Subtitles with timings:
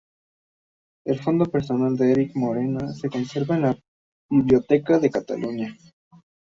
[1.05, 3.77] El fondo personal de Enric Morera se conserva en la
[4.31, 5.77] Biblioteca de Cataluña.